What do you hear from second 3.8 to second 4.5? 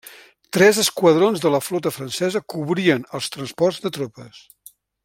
de tropes.